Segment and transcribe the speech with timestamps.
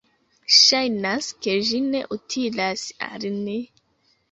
[0.59, 3.61] Ŝajnas ke ĝi ne utilas al ni...